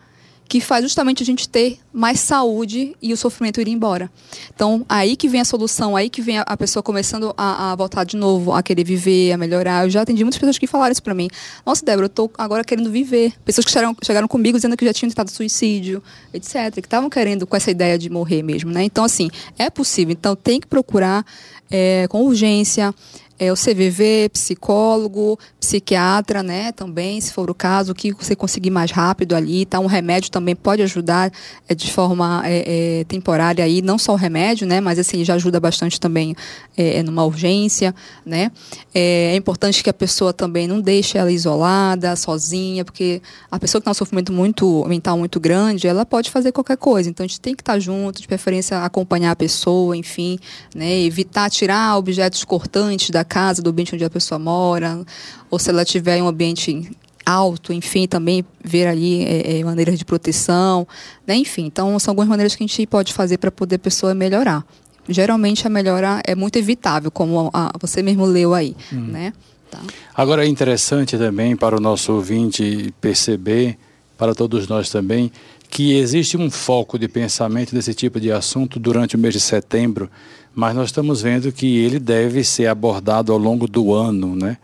[0.47, 4.11] que faz justamente a gente ter mais saúde e o sofrimento ir embora.
[4.53, 8.03] Então, aí que vem a solução, aí que vem a, pessoa começando a, a, voltar
[8.03, 9.85] de novo, a querer viver, a melhorar.
[9.85, 11.27] Eu já atendi muitas pessoas que falaram isso para mim.
[11.65, 13.33] Nossa, Débora, eu tô agora querendo viver.
[13.45, 16.03] Pessoas que chegaram, chegaram comigo dizendo que já tinham tentado suicídio,
[16.33, 16.71] etc.
[16.73, 18.83] Que estavam querendo com essa ideia de morrer mesmo, né?
[18.83, 20.11] Então, assim, é possível.
[20.11, 21.25] Então, tem que procurar
[21.71, 22.93] é, com urgência
[23.43, 28.69] é, o CVV, psicólogo, psiquiatra, né, também, se for o caso, o que você conseguir
[28.69, 29.79] mais rápido ali, tá?
[29.79, 31.31] Um remédio também pode ajudar
[31.67, 35.33] é, de forma é, é, temporária aí, não só o remédio, né, mas assim, já
[35.33, 36.35] ajuda bastante também
[36.77, 37.93] é, é, numa urgência,
[38.25, 38.49] né.
[38.95, 43.85] É, importante que a pessoa também não deixe ela isolada, sozinha, porque a pessoa que
[43.85, 47.41] tem um sofrimento muito mental muito grande, ela pode fazer qualquer coisa, então a gente
[47.41, 50.39] tem que estar junto, de preferência acompanhar a pessoa, enfim,
[50.73, 55.03] né, evitar tirar objetos cortantes da casa, do ambiente onde a pessoa mora,
[55.49, 56.91] ou se ela tiver um ambiente
[57.25, 60.87] alto, enfim, também ver ali é, é, maneiras de proteção,
[61.25, 61.35] né?
[61.35, 61.65] enfim.
[61.65, 64.63] Então, são algumas maneiras que a gente pode fazer para poder a pessoa melhorar.
[65.09, 69.07] Geralmente, a melhora é muito evitável, como a, você mesmo leu aí, hum.
[69.07, 69.33] né?
[69.71, 69.79] Tá.
[70.13, 73.77] Agora, é interessante também para o nosso ouvinte perceber,
[74.15, 75.31] para todos nós também,
[75.69, 80.07] que existe um foco de pensamento desse tipo de assunto durante o mês de setembro,
[80.55, 84.57] mas nós estamos vendo que ele deve ser abordado ao longo do ano, né?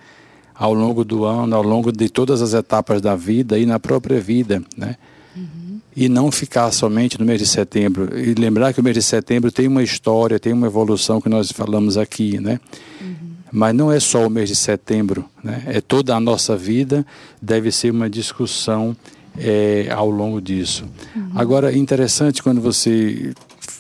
[0.54, 4.20] Ao longo do ano, ao longo de todas as etapas da vida e na própria
[4.20, 4.98] vida, né?
[5.36, 5.80] Uhum.
[5.96, 8.18] E não ficar somente no mês de setembro.
[8.18, 11.52] E lembrar que o mês de setembro tem uma história, tem uma evolução que nós
[11.52, 12.60] falamos aqui, né?
[13.02, 13.16] Uhum.
[13.52, 15.64] Mas não é só o mês de setembro, né?
[15.66, 17.06] é toda a nossa vida,
[17.42, 18.96] deve ser uma discussão
[19.38, 20.86] é, ao longo disso.
[21.16, 21.32] Uhum.
[21.36, 23.34] Agora, interessante quando você,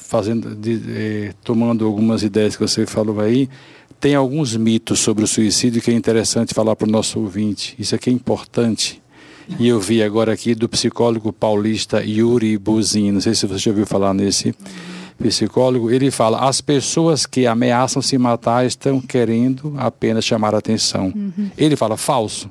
[0.10, 3.48] fazendo, de, tomando algumas ideias que você falou aí,
[4.00, 7.76] tem alguns mitos sobre o suicídio que é interessante falar para o nosso ouvinte.
[7.78, 9.00] Isso aqui é importante.
[9.60, 13.70] E eu vi agora aqui do psicólogo paulista Yuri Buzin, não sei se você já
[13.70, 14.56] ouviu falar nesse
[15.20, 21.14] psicólogo, ele fala: as pessoas que ameaçam se matar estão querendo apenas chamar atenção.
[21.16, 21.52] Uhum.
[21.56, 22.50] Ele fala falso.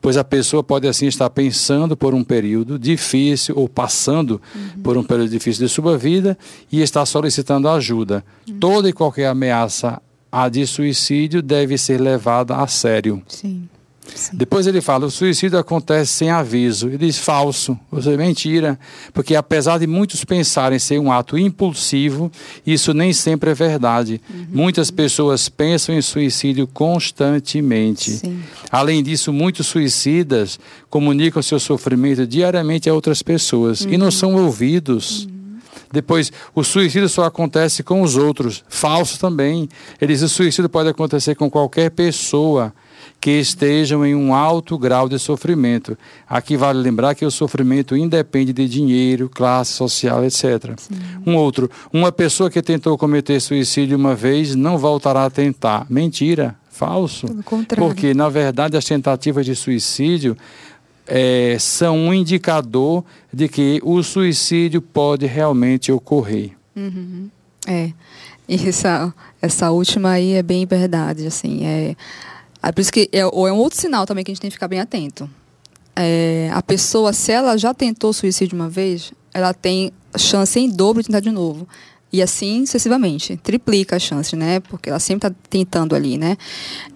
[0.00, 4.82] Pois a pessoa pode assim estar pensando por um período difícil ou passando uhum.
[4.82, 6.38] por um período difícil de sua vida
[6.70, 8.24] e está solicitando ajuda.
[8.48, 8.58] Uhum.
[8.58, 13.22] Toda e qualquer ameaça a de suicídio deve ser levada a sério.
[13.28, 13.68] Sim.
[14.14, 14.36] Sim.
[14.36, 16.88] Depois ele fala: o suicídio acontece sem aviso.
[16.88, 18.78] Ele diz falso, seja, mentira.
[19.12, 22.30] Porque apesar de muitos pensarem ser um ato impulsivo,
[22.66, 24.20] isso nem sempre é verdade.
[24.28, 24.46] Uhum.
[24.50, 28.12] Muitas pessoas pensam em suicídio constantemente.
[28.12, 28.40] Sim.
[28.70, 33.92] Além disso, muitos suicidas comunicam seu sofrimento diariamente a outras pessoas uhum.
[33.92, 34.12] e não uhum.
[34.12, 35.24] são ouvidos.
[35.24, 35.36] Uhum.
[35.92, 38.64] Depois, o suicídio só acontece com os outros.
[38.68, 39.68] Falso também.
[40.00, 42.72] Ele diz: o suicídio pode acontecer com qualquer pessoa
[43.20, 45.98] que estejam em um alto grau de sofrimento.
[46.28, 50.74] Aqui vale lembrar que o sofrimento independe de dinheiro, classe social, etc.
[50.76, 50.94] Sim.
[51.26, 55.86] Um outro, uma pessoa que tentou cometer suicídio uma vez não voltará a tentar.
[55.90, 57.26] Mentira, falso.
[57.26, 57.84] Pelo contrário.
[57.84, 60.36] Porque, na verdade, as tentativas de suicídio
[61.06, 66.52] é, são um indicador de que o suicídio pode realmente ocorrer.
[66.76, 67.28] Uhum.
[67.66, 67.90] É.
[68.48, 71.96] E essa, essa última aí é bem verdade, assim, é
[72.68, 74.50] é por isso que é, ou é um outro sinal também que a gente tem
[74.50, 75.28] que ficar bem atento.
[75.94, 81.02] É, a pessoa, se ela já tentou suicídio uma vez, ela tem chance em dobro
[81.02, 81.66] de tentar de novo.
[82.12, 83.36] E assim sucessivamente.
[83.38, 84.60] Triplica a chance, né?
[84.60, 86.36] Porque ela sempre está tentando ali, né?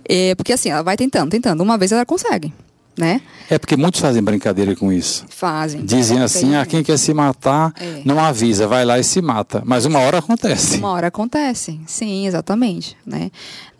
[0.08, 1.62] É, porque assim, ela vai tentando, tentando.
[1.62, 2.52] Uma vez ela consegue
[3.00, 3.20] né?
[3.48, 5.24] É porque muitos fazem brincadeira com isso.
[5.28, 5.84] Fazem.
[5.84, 8.02] Dizem é, assim, ah, quem quer se matar é.
[8.04, 9.62] não avisa, vai lá e se mata.
[9.64, 10.76] Mas uma hora acontece.
[10.76, 13.30] Uma hora acontece, sim, exatamente, né?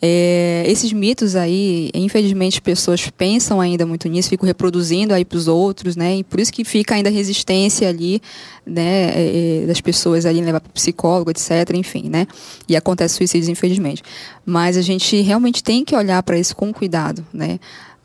[0.02, 5.46] É, esses mitos aí, infelizmente, pessoas pensam ainda muito nisso, ficam reproduzindo aí para os
[5.46, 6.16] outros, né?
[6.16, 8.22] E por isso que fica ainda resistência ali,
[8.66, 9.10] né?
[9.14, 11.50] É, é das pessoas ali levar para psicólogo, etc.
[11.74, 12.26] Enfim, né?
[12.66, 14.02] E acontece suicídios, infelizmente.
[14.44, 17.60] Mas a gente realmente tem que olhar para isso com cuidado, né?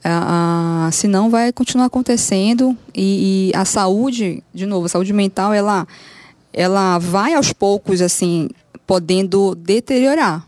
[0.08, 5.88] Ah, senão vai continuar acontecendo e, e, a saúde, de novo, a saúde mental, ela,
[6.54, 8.48] ela vai aos poucos, assim,
[8.86, 10.48] podendo deteriorar,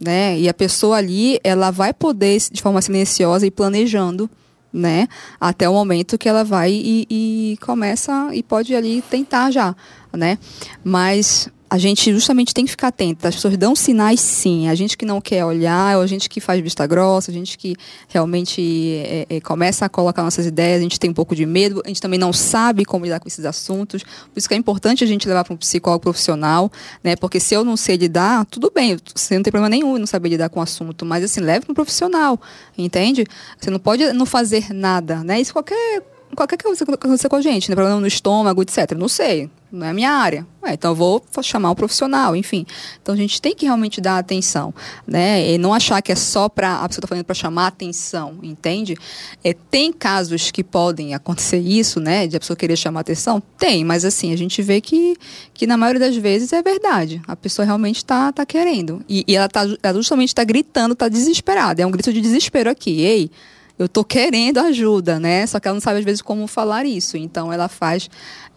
[0.00, 0.38] né?
[0.38, 4.30] E a pessoa ali, ela vai poder, de forma silenciosa e planejando,
[4.72, 5.06] né?
[5.38, 9.76] Até o momento que ela vai e, e começa e pode ali tentar já,
[10.14, 10.38] né?
[10.82, 13.26] Mas a gente justamente tem que ficar atento.
[13.26, 14.68] As pessoas dão sinais, sim.
[14.68, 17.74] A gente que não quer olhar, a gente que faz vista grossa, a gente que
[18.08, 21.82] realmente é, é, começa a colocar nossas ideias, a gente tem um pouco de medo,
[21.84, 24.02] a gente também não sabe como lidar com esses assuntos.
[24.02, 26.70] Por isso que é importante a gente levar para um psicólogo profissional,
[27.02, 27.16] né?
[27.16, 30.06] Porque se eu não sei lidar, tudo bem, você não tem problema nenhum em não
[30.06, 32.40] saber lidar com o assunto, mas assim, leve para um profissional,
[32.76, 33.26] entende?
[33.58, 35.40] Você não pode não fazer nada, né?
[35.40, 36.02] Isso qualquer
[36.34, 37.74] qualquer coisa que acontecer com a gente, né?
[37.74, 38.92] problema no estômago, etc.
[38.96, 40.46] Não sei, não é minha área.
[40.66, 42.64] Então eu vou chamar um profissional, enfim.
[43.02, 44.72] Então a gente tem que realmente dar atenção,
[45.06, 45.50] né?
[45.50, 48.96] E não achar que é só para a pessoa está falando para chamar atenção, entende?
[49.42, 52.26] É, tem casos que podem acontecer isso, né?
[52.26, 55.16] De a pessoa querer chamar atenção, tem, mas assim a gente vê que,
[55.52, 57.20] que na maioria das vezes é verdade.
[57.26, 61.08] A pessoa realmente está tá querendo e, e ela tá ela justamente está gritando, está
[61.08, 61.82] desesperada.
[61.82, 63.00] É um grito de desespero aqui.
[63.02, 63.30] Ei,
[63.78, 65.46] eu estou querendo ajuda, né?
[65.46, 67.16] Só que ela não sabe às vezes como falar isso.
[67.16, 68.08] Então ela faz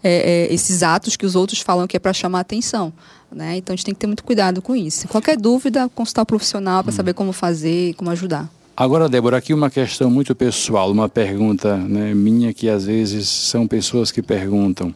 [0.02, 2.92] é, é, esses atos que os outros falam que é para chamar atenção,
[3.30, 3.56] né?
[3.56, 5.08] Então a gente tem que ter muito cuidado com isso.
[5.08, 8.48] Qualquer dúvida, consultar o profissional para saber como fazer, como ajudar.
[8.76, 13.66] Agora, Débora, aqui uma questão muito pessoal, uma pergunta né, minha que às vezes são
[13.66, 14.94] pessoas que perguntam.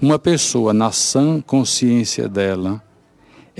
[0.00, 2.80] Uma pessoa na sã consciência dela,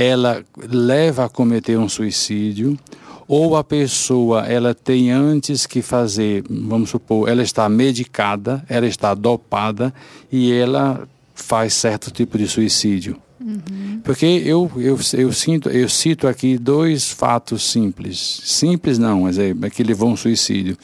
[0.00, 2.78] ela leva a cometer um suicídio
[3.26, 9.12] ou a pessoa ela tem antes que fazer, vamos supor, ela está medicada, ela está
[9.12, 9.92] dopada
[10.30, 13.16] e ela faz certo tipo de suicídio.
[13.40, 14.00] Uhum.
[14.04, 18.40] Porque eu, eu, eu, sinto, eu cito aqui dois fatos simples.
[18.44, 20.76] Simples não, mas é, é que levou um suicídio.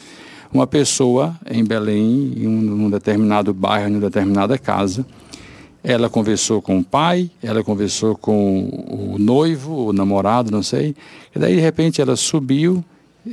[0.53, 5.05] Uma pessoa em Belém, em um, um determinado bairro, em uma determinada casa,
[5.87, 10.95] ela conversou com o pai, ela conversou com o noivo, o namorado, não sei.
[11.33, 12.83] E daí, de repente, ela subiu,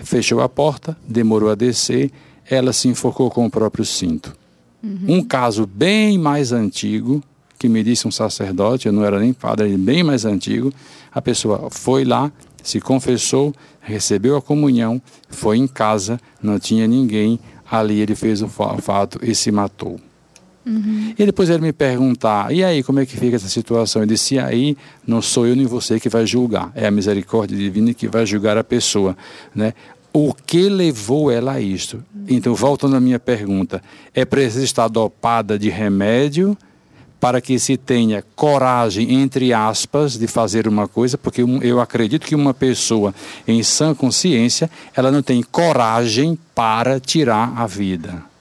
[0.05, 2.11] fechou a porta, demorou a descer,
[2.49, 4.37] ela se enfocou com o próprio cinto.
[4.83, 5.17] Uhum.
[5.17, 7.23] Um caso bem mais antigo,
[7.59, 10.71] que me disse um sacerdote, eu não era nem padre, bem mais antigo,
[11.11, 12.31] a pessoa foi lá,
[12.63, 18.49] se confessou, recebeu a comunhão, foi em casa, não tinha ninguém, ali ele fez o
[18.49, 19.99] fato e se matou.
[20.65, 21.15] Uhum.
[21.19, 24.03] E depois ele me perguntar, e aí, como é que fica essa situação?
[24.03, 27.57] Eu disse, e aí, não sou eu nem você que vai julgar, é a misericórdia
[27.57, 29.17] divina que vai julgar a pessoa,
[29.55, 29.75] né?
[30.13, 32.05] O que levou ela a isto?
[32.29, 33.83] Então, voltando à minha pergunta,
[34.15, 36.57] é preciso estar dopada de remédio
[37.19, 42.35] para que se tenha coragem, entre aspas, de fazer uma coisa, porque eu acredito que
[42.35, 43.15] uma pessoa
[43.47, 48.32] em sã consciência, ela não tem coragem para tirar a vida.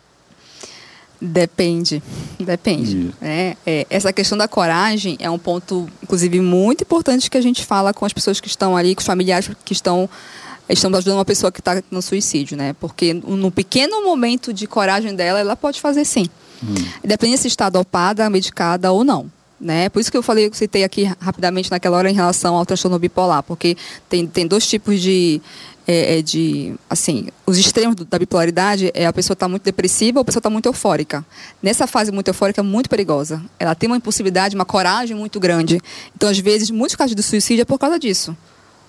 [1.21, 2.01] Depende,
[2.39, 3.13] depende.
[3.21, 7.63] É, é, essa questão da coragem é um ponto, inclusive, muito importante que a gente
[7.63, 10.09] fala com as pessoas que estão ali, com os familiares que estão
[10.67, 12.73] estamos ajudando uma pessoa que está no suicídio, né?
[12.79, 16.27] Porque no pequeno momento de coragem dela, ela pode fazer sim.
[16.63, 16.73] Hum.
[17.03, 19.29] Depende se está dopada, medicada ou não.
[19.61, 19.89] Né?
[19.89, 22.97] Por isso que eu falei, eu citei aqui rapidamente naquela hora em relação ao transtorno
[22.97, 23.77] bipolar, porque
[24.09, 25.39] tem, tem dois tipos de,
[25.87, 30.23] é, é de, assim, os extremos da bipolaridade é a pessoa está muito depressiva ou
[30.23, 31.23] a pessoa está muito eufórica.
[31.61, 33.39] Nessa fase muito eufórica é muito perigosa.
[33.59, 35.79] Ela tem uma impulsividade, uma coragem muito grande.
[36.15, 38.35] Então, às vezes, muitos casos de suicídio é por causa disso.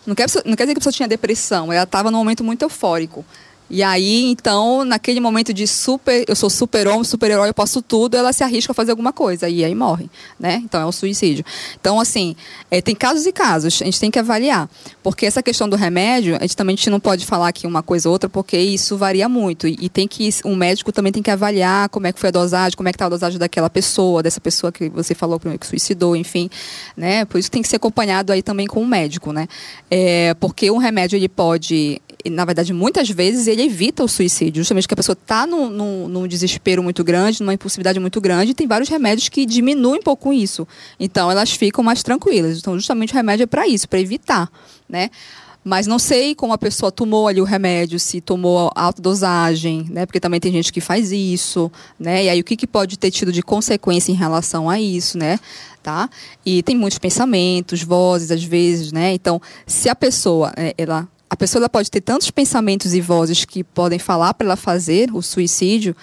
[0.07, 2.63] Não quer, não quer dizer que a pessoa tinha depressão, ela estava num momento muito
[2.63, 3.25] eufórico.
[3.73, 8.31] E aí, então, naquele momento de super, eu sou super-homem, super-herói, eu posso tudo, ela
[8.31, 10.61] se arrisca a fazer alguma coisa e aí morre, né?
[10.63, 11.43] Então é um suicídio.
[11.81, 12.37] Então, assim,
[12.71, 14.69] é, tem casos e casos, a gente tem que avaliar.
[15.03, 17.83] Porque essa questão do remédio, a gente também a gente não pode falar aqui uma
[17.83, 19.67] coisa ou outra, porque isso varia muito.
[19.67, 22.33] E, e tem que, um médico também tem que avaliar como é que foi a
[22.33, 25.67] dosagem, como é que está a dosagem daquela pessoa, dessa pessoa que você falou que
[25.67, 26.51] suicidou, enfim,
[26.95, 27.25] né?
[27.25, 29.49] Por isso tem que ser acompanhado aí também com um médico, né?
[29.91, 34.85] É, porque um remédio, ele pode, na verdade, muitas vezes ele evita o suicídio, justamente
[34.85, 38.55] porque a pessoa está num, num, num, desespero muito grande, numa impulsividade muito grande, e
[38.55, 40.67] tem vários remédios que diminuem um pouco isso.
[40.99, 42.59] Então elas ficam mais tranquilas.
[42.59, 44.51] Então, justamente o remédio é para isso, para evitar,
[44.89, 45.11] né?
[45.65, 50.05] Mas não sei como a pessoa tomou ali o remédio, se tomou alta dosagem, né?
[50.07, 52.25] Porque também tem gente que faz isso, né?
[52.25, 55.39] E aí o que, que pode ter tido de consequência em relação a isso, né?
[55.81, 56.09] Tá?
[56.45, 59.13] E tem muitos pensamentos, vozes às vezes, né?
[59.15, 63.65] Então, se a pessoa, é, ela a pessoa pode ter tantos pensamentos e vozes que
[63.65, 65.97] podem falar para ela fazer o suicídio,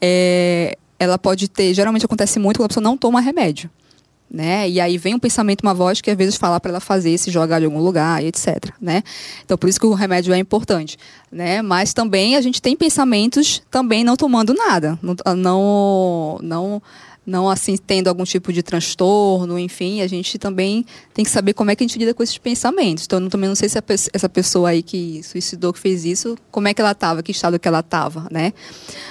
[0.00, 3.68] é, ela pode ter, geralmente acontece muito quando a pessoa não toma remédio.
[4.30, 4.70] Né?
[4.70, 7.32] E aí vem um pensamento, uma voz que às vezes fala para ela fazer, se
[7.32, 8.72] jogar em algum lugar, etc.
[8.80, 9.02] Né?
[9.44, 10.96] Então por isso que o remédio é importante.
[11.32, 11.62] Né?
[11.62, 14.96] Mas também a gente tem pensamentos também não tomando nada,
[15.36, 16.82] não, não
[17.26, 21.70] não assim tendo algum tipo de transtorno, enfim, a gente também tem que saber como
[21.70, 23.04] é que a gente lida com esses pensamentos.
[23.04, 23.78] Então, eu também não sei se
[24.12, 27.58] essa pessoa aí que suicidou, que fez isso, como é que ela estava, que estado
[27.58, 28.52] que ela estava, né?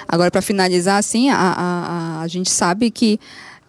[0.08, 3.20] Agora, para finalizar, assim, a, a, a, gente sabe que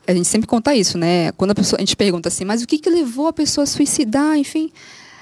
[0.07, 1.33] a gente sempre conta isso, né?
[1.33, 3.67] Quando a, pessoa, a gente pergunta assim, mas o que, que levou a pessoa a
[3.67, 4.71] suicidar, enfim,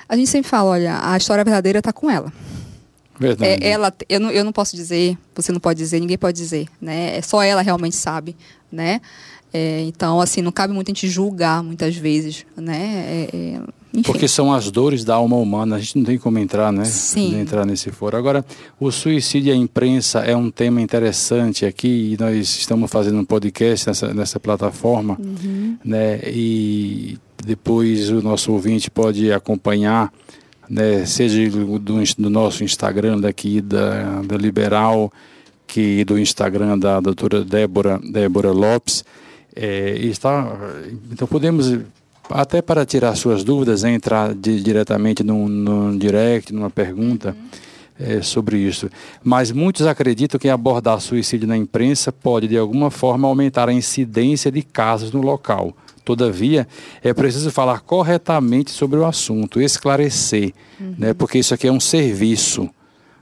[0.06, 2.30] a gente sempre fala, olha, a história verdadeira está com ela.
[3.18, 3.64] Verdade.
[3.64, 6.66] É, ela, eu, não, eu não posso dizer, você não pode dizer, ninguém pode dizer,
[6.80, 7.16] né?
[7.16, 8.37] É só ela realmente sabe,
[8.74, 9.00] né?
[9.52, 13.28] É, então, assim, não cabe muito a gente julgar muitas vezes, né?
[13.32, 13.37] É,
[13.96, 16.84] é Porque são as dores da alma humana, a gente não tem como entrar, né?
[16.84, 17.38] Sim.
[17.38, 18.16] Entrar nesse foro.
[18.16, 18.44] Agora,
[18.80, 23.24] o suicídio e a imprensa é um tema interessante aqui e nós estamos fazendo um
[23.24, 25.78] podcast nessa, nessa plataforma, uhum.
[25.84, 26.20] né?
[26.26, 30.12] E depois o nosso ouvinte pode acompanhar
[30.68, 35.12] né, seja do, do, nosso Instagram daqui da, da Liberal,
[35.74, 39.04] que do Instagram da doutora Débora, Débora Lopes.
[39.56, 40.56] É, está,
[41.10, 41.80] então podemos,
[42.30, 47.37] até para tirar suas dúvidas, entrar de, diretamente num, num direct, numa pergunta
[47.98, 48.06] uhum.
[48.06, 48.88] é, sobre isso.
[49.20, 54.52] Mas muitos acreditam que abordar suicídio na imprensa pode, de alguma forma, aumentar a incidência
[54.52, 55.76] de casos no local.
[56.04, 56.68] Todavia,
[57.02, 60.94] é preciso falar corretamente sobre o assunto, esclarecer, uhum.
[60.96, 62.70] né, porque isso aqui é um serviço,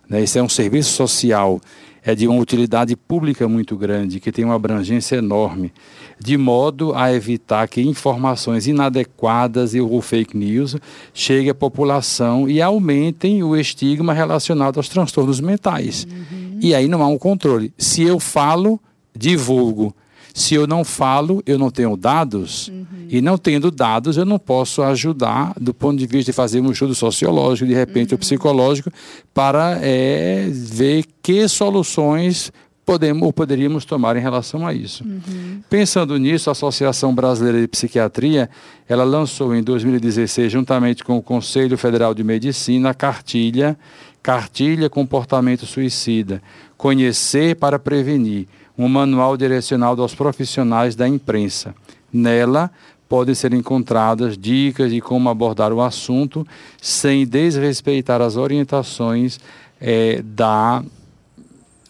[0.07, 1.59] né, isso é um serviço social,
[2.05, 5.73] é de uma utilidade pública muito grande, que tem uma abrangência enorme,
[6.19, 10.77] de modo a evitar que informações inadequadas e ou fake news
[11.15, 16.07] cheguem à população e aumentem o estigma relacionado aos transtornos mentais.
[16.11, 16.59] Uhum.
[16.61, 17.73] E aí não há um controle.
[17.79, 18.81] Se eu falo,
[19.17, 19.95] divulgo
[20.35, 22.87] se eu não falo, eu não tenho dados, uhum.
[23.09, 26.71] e não tendo dados, eu não posso ajudar do ponto de vista de fazer um
[26.71, 28.15] estudo sociológico, de repente, uhum.
[28.15, 28.91] ou psicológico,
[29.35, 32.51] para é, ver que soluções
[32.85, 35.05] podemos ou poderíamos tomar em relação a isso.
[35.05, 35.61] Uhum.
[35.71, 38.51] Pensando nisso, a Associação Brasileira de Psiquiatria,
[38.89, 43.79] ela lançou em 2016, juntamente com o Conselho Federal de Medicina, a cartilha
[44.23, 46.41] Cartilha Comportamento Suicida,
[46.83, 51.77] Conhecer para Prevenir, um manual direcionado aos profissionais da imprensa.
[52.13, 52.73] Nela,
[53.09, 56.45] podem ser encontradas dicas de como abordar o assunto
[56.81, 59.39] sem desrespeitar as orientações
[59.81, 60.83] é, da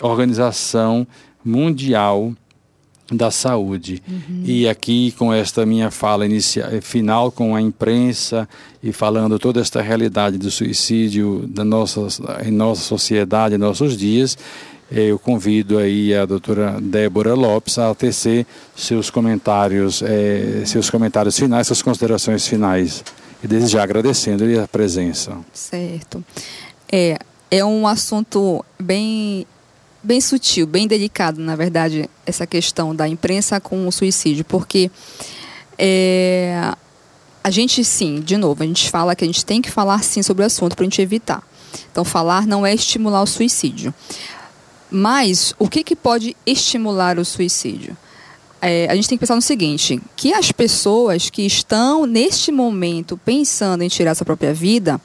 [0.02, 1.06] Organização
[1.42, 2.34] Mundial
[3.10, 4.02] da Saúde.
[4.06, 4.42] Uhum.
[4.44, 8.46] E aqui, com esta minha fala inicial, final com a imprensa
[8.82, 12.06] e falando toda esta realidade do suicídio da nossa,
[12.44, 14.36] em nossa sociedade, em nossos dias,
[14.94, 21.66] eu convido aí a doutora Débora Lopes a tecer seus comentários, é, seus comentários finais,
[21.66, 23.04] suas considerações finais.
[23.42, 25.36] E desde já agradecendo-lhe a presença.
[25.52, 26.22] Certo.
[26.90, 27.18] É,
[27.50, 29.46] é um assunto bem
[30.04, 34.90] bem sutil, bem delicado, na verdade, essa questão da imprensa com o suicídio, porque
[35.78, 36.74] é,
[37.42, 40.22] a gente sim, de novo, a gente fala que a gente tem que falar sim
[40.22, 41.42] sobre o assunto para a gente evitar.
[41.90, 43.94] Então, falar não é estimular o suicídio.
[44.92, 47.96] Mas o que, que pode estimular o suicídio?
[48.60, 53.16] É, a gente tem que pensar no seguinte: que as pessoas que estão neste momento
[53.16, 55.00] pensando em tirar sua própria vida,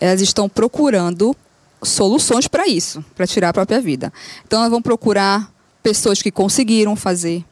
[0.00, 1.34] elas estão procurando
[1.80, 4.12] soluções para isso, para tirar a própria vida.
[4.44, 5.48] Então, elas vão procurar
[5.80, 7.44] pessoas que conseguiram fazer,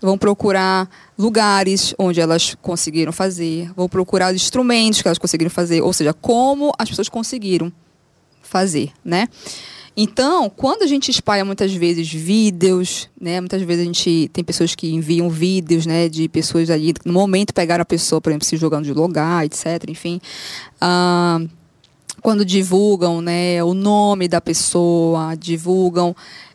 [0.00, 5.92] vão procurar lugares onde elas conseguiram fazer, vão procurar instrumentos que elas conseguiram fazer, ou
[5.92, 7.70] seja, como as pessoas conseguiram
[8.42, 9.28] fazer, né?
[10.00, 14.72] Então, quando a gente espalha muitas vezes vídeos, né, muitas vezes a gente tem pessoas
[14.72, 18.56] que enviam vídeos, né, de pessoas ali no momento pegaram a pessoa, por exemplo, se
[18.56, 19.66] jogando de lugar, etc.
[19.88, 20.20] Enfim,
[22.22, 26.14] quando divulgam né, o nome da pessoa, divulgam,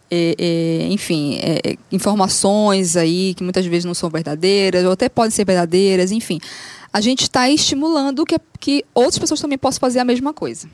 [0.09, 5.31] é, é, enfim, é, informações aí que muitas vezes não são verdadeiras, ou até podem
[5.31, 6.39] ser verdadeiras, enfim.
[6.93, 10.69] A gente está estimulando que, que outras pessoas também possam fazer a mesma coisa.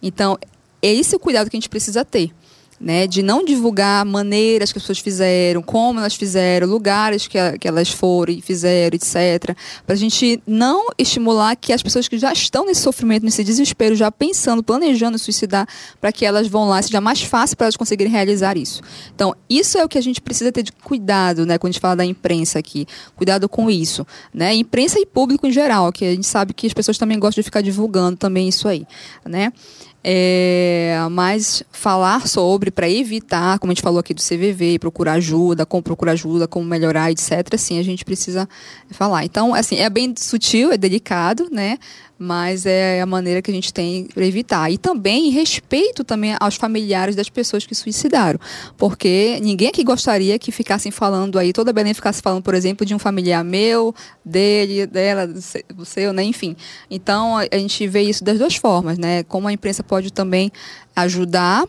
[0.00, 0.38] Então,
[0.82, 2.32] é o cuidado que a gente precisa ter
[2.80, 7.56] né, de não divulgar maneiras que as pessoas fizeram, como elas fizeram, lugares que, a,
[7.56, 9.56] que elas foram e fizeram, etc.
[9.86, 13.94] Para a gente não estimular que as pessoas que já estão nesse sofrimento, nesse desespero,
[13.94, 15.66] já pensando, planejando suicidar,
[16.00, 18.82] para que elas vão lá, seja mais fácil para elas conseguirem realizar isso.
[19.14, 21.80] Então, isso é o que a gente precisa ter de cuidado, né, quando a gente
[21.80, 22.86] fala da imprensa aqui.
[23.14, 24.06] Cuidado com isso.
[24.32, 24.54] Né?
[24.54, 27.44] Imprensa e público em geral, que a gente sabe que as pessoas também gostam de
[27.44, 28.86] ficar divulgando também isso aí.
[29.24, 29.52] Né?
[30.08, 35.66] É, mas falar sobre para evitar, como a gente falou aqui do CVV, procurar ajuda,
[35.66, 37.56] como procurar ajuda, como melhorar, etc.
[37.58, 38.48] Sim, a gente precisa
[38.92, 39.24] falar.
[39.24, 41.76] Então, assim, é bem sutil, é delicado, né?
[42.18, 44.70] Mas é a maneira que a gente tem para evitar.
[44.70, 48.38] E também respeito também aos familiares das pessoas que suicidaram,
[48.76, 52.94] porque ninguém aqui gostaria que ficassem falando aí, toda Belém ficasse falando, por exemplo, de
[52.94, 53.94] um familiar meu,
[54.24, 56.22] dele, dela, do seu, né?
[56.22, 56.56] enfim.
[56.90, 59.22] Então, a gente vê isso das duas formas, né?
[59.24, 60.50] Como a imprensa pode também
[60.94, 61.66] ajudar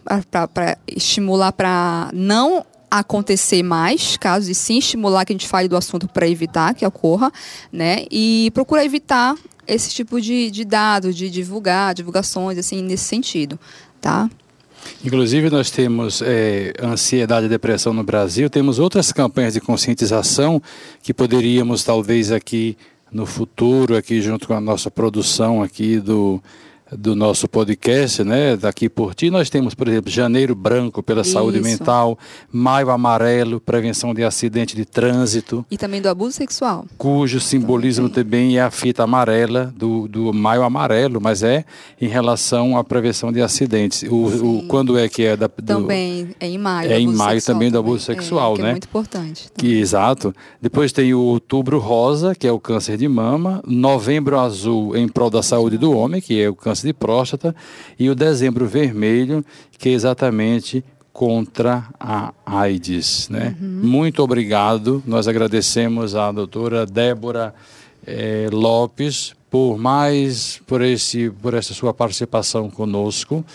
[0.54, 5.76] para estimular para não acontecer mais casos e sim estimular que a gente fale do
[5.76, 7.32] assunto para evitar que ocorra,
[7.72, 8.06] né?
[8.10, 9.36] E procurar evitar
[9.68, 13.60] esse tipo de, de dado, de divulgar, divulgações, assim, nesse sentido,
[14.00, 14.30] tá?
[15.04, 20.62] Inclusive, nós temos é, ansiedade e depressão no Brasil, temos outras campanhas de conscientização
[21.02, 22.78] que poderíamos, talvez, aqui
[23.12, 26.42] no futuro, aqui junto com a nossa produção aqui do
[26.92, 28.56] do nosso podcast, né?
[28.56, 31.32] Daqui por ti, nós temos, por exemplo, Janeiro Branco pela Isso.
[31.32, 32.18] saúde mental,
[32.52, 35.66] Maio Amarelo, prevenção de acidente de trânsito.
[35.70, 36.86] E também do abuso sexual.
[36.98, 41.66] Cujo simbolismo também, também é a fita amarela do, do Maio Amarelo, mas é
[42.00, 44.04] em relação à prevenção de acidentes.
[44.04, 46.92] O, o quando é que é da, do, Também é em maio.
[46.92, 48.68] É em maio também do abuso sexual, é, né?
[48.68, 49.50] É muito importante.
[49.58, 50.36] Que, exato.
[50.62, 55.30] Depois tem o Outubro Rosa, que é o câncer de mama, Novembro Azul em prol
[55.30, 57.56] da saúde do homem, que é o câncer câncer de próstata,
[57.98, 59.44] e o dezembro vermelho,
[59.78, 63.28] que é exatamente contra a AIDS.
[63.30, 63.56] Né?
[63.60, 63.82] Uhum.
[63.84, 65.02] Muito obrigado.
[65.06, 67.54] Nós agradecemos à doutora Débora
[68.06, 73.46] eh, Lopes por mais por esse por essa sua participação conosco.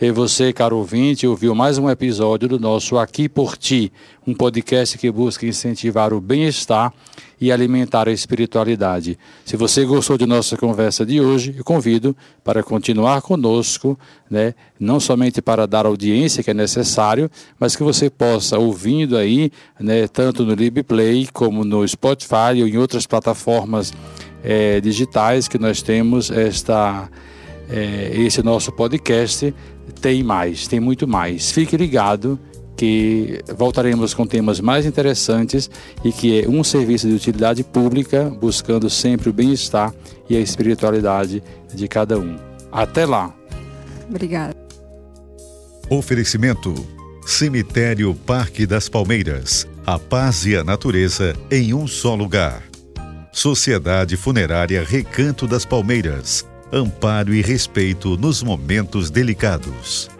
[0.00, 3.92] E você, caro ouvinte, ouviu mais um episódio do nosso Aqui por Ti,
[4.26, 6.92] um podcast que busca incentivar o bem-estar
[7.40, 9.18] e alimentar a espiritualidade.
[9.46, 13.98] Se você gostou de nossa conversa de hoje, eu convido para continuar conosco,
[14.30, 14.54] né?
[14.78, 20.06] não somente para dar audiência que é necessário, mas que você possa, ouvindo aí, né,
[20.06, 23.90] tanto no LibPlay como no Spotify ou em outras plataformas
[24.42, 27.08] é, digitais que nós temos esta,
[27.68, 29.54] é, esse nosso podcast.
[30.00, 31.50] Tem mais, tem muito mais.
[31.50, 32.38] Fique ligado
[32.76, 35.70] que voltaremos com temas mais interessantes
[36.02, 39.92] e que é um serviço de utilidade pública, buscando sempre o bem-estar
[40.30, 41.42] e a espiritualidade
[41.74, 42.38] de cada um.
[42.72, 43.34] Até lá.
[44.08, 44.56] Obrigada.
[45.90, 46.72] Oferecimento:
[47.26, 49.68] Cemitério Parque das Palmeiras.
[49.84, 52.69] A paz e a natureza em um só lugar.
[53.32, 56.46] Sociedade Funerária Recanto das Palmeiras.
[56.72, 60.10] Amparo e respeito nos momentos delicados.